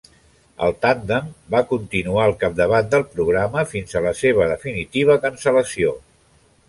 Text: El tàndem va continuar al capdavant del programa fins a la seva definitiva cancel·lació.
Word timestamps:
El 0.67 0.71
tàndem 0.85 1.27
va 1.55 1.59
continuar 1.73 2.23
al 2.23 2.33
capdavant 2.45 2.89
del 2.95 3.05
programa 3.17 3.67
fins 3.75 3.95
a 4.01 4.03
la 4.07 4.15
seva 4.23 4.49
definitiva 4.55 5.19
cancel·lació. 5.27 5.95